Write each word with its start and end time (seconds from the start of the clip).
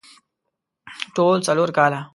ټول 1.15 1.37
څلور 1.47 1.69
کاله 1.77 2.01